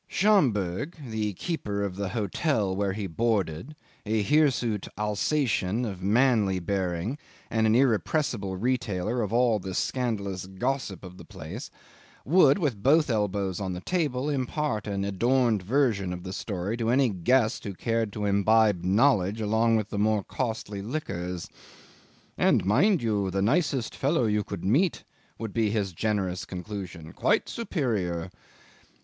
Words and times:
Schomberg, 0.07 0.95
the 1.11 1.33
keeper 1.33 1.83
of 1.83 1.95
the 1.95 2.09
hotel 2.09 2.75
where 2.75 2.93
he 2.93 3.05
boarded, 3.05 3.75
a 4.03 4.23
hirsute 4.23 4.87
Alsatian 4.97 5.85
of 5.85 6.01
manly 6.01 6.57
bearing 6.57 7.19
and 7.51 7.67
an 7.67 7.75
irrepressible 7.75 8.55
retailer 8.57 9.21
of 9.21 9.31
all 9.31 9.59
the 9.59 9.75
scandalous 9.75 10.47
gossip 10.47 11.03
of 11.03 11.17
the 11.19 11.23
place, 11.23 11.69
would, 12.25 12.57
with 12.57 12.81
both 12.81 13.11
elbows 13.11 13.59
on 13.59 13.73
the 13.73 13.79
table, 13.81 14.27
impart 14.27 14.87
an 14.87 15.05
adorned 15.05 15.61
version 15.61 16.11
of 16.13 16.23
the 16.23 16.33
story 16.33 16.75
to 16.77 16.89
any 16.89 17.09
guest 17.09 17.63
who 17.63 17.75
cared 17.75 18.11
to 18.11 18.25
imbibe 18.25 18.83
knowledge 18.83 19.39
along 19.39 19.75
with 19.75 19.91
the 19.91 19.99
more 19.99 20.23
costly 20.23 20.81
liquors. 20.81 21.47
"And, 22.39 22.65
mind 22.65 23.03
you, 23.03 23.29
the 23.29 23.43
nicest 23.43 23.93
fellow 23.95 24.25
you 24.25 24.43
could 24.43 24.65
meet," 24.65 25.03
would 25.37 25.53
be 25.53 25.69
his 25.69 25.93
generous 25.93 26.43
conclusion; 26.43 27.13
"quite 27.13 27.47
superior." 27.47 28.31